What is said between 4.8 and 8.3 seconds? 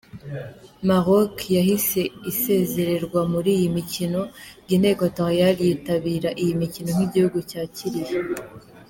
Equatorial yitabira iyi mikino nk’igihugu cyakiriye.